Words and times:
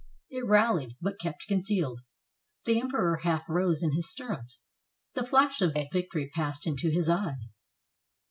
It 0.31 0.47
rallied, 0.47 0.95
but 0.99 1.19
kept 1.19 1.45
concealed. 1.47 2.01
The 2.65 2.79
Emperor 2.81 3.17
half 3.17 3.43
rose 3.47 3.83
in 3.83 3.91
his 3.93 4.09
stirrups. 4.09 4.65
The 5.13 5.23
flash 5.27 5.61
of 5.61 5.77
a 5.77 5.89
victory 5.93 6.31
passed 6.33 6.65
into 6.65 6.89
his 6.89 7.07
eyes. 7.07 7.59